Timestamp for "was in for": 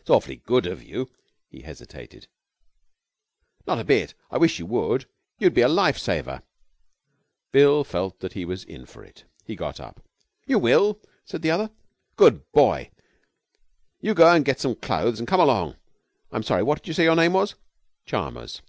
8.46-9.04